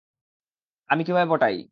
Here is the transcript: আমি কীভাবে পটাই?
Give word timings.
আমি 0.89 1.01
কীভাবে 1.03 1.27
পটাই? 1.31 1.55